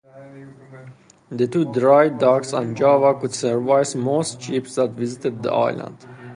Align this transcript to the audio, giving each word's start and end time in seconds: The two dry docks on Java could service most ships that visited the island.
The 1.29 1.45
two 1.45 1.71
dry 1.71 2.09
docks 2.09 2.53
on 2.53 2.73
Java 2.73 3.13
could 3.21 3.35
service 3.35 3.93
most 3.93 4.41
ships 4.41 4.73
that 4.73 4.93
visited 4.93 5.43
the 5.43 5.51
island. 5.51 5.95